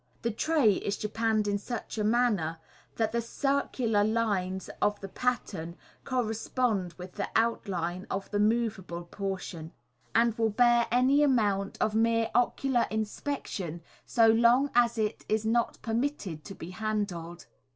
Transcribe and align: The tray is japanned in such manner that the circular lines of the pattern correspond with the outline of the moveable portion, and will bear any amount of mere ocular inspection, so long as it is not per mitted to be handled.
The 0.23 0.31
tray 0.31 0.73
is 0.77 0.97
japanned 0.97 1.47
in 1.47 1.59
such 1.59 1.99
manner 1.99 2.57
that 2.95 3.11
the 3.11 3.21
circular 3.21 4.03
lines 4.03 4.67
of 4.81 4.99
the 4.99 5.07
pattern 5.07 5.75
correspond 6.05 6.93
with 6.93 7.11
the 7.11 7.29
outline 7.35 8.07
of 8.09 8.27
the 8.31 8.39
moveable 8.39 9.03
portion, 9.03 9.73
and 10.15 10.35
will 10.39 10.49
bear 10.49 10.87
any 10.91 11.21
amount 11.21 11.77
of 11.79 11.93
mere 11.93 12.31
ocular 12.33 12.87
inspection, 12.89 13.83
so 14.03 14.25
long 14.27 14.71
as 14.73 14.97
it 14.97 15.23
is 15.29 15.45
not 15.45 15.77
per 15.83 15.93
mitted 15.93 16.43
to 16.45 16.55
be 16.55 16.71
handled. 16.71 17.45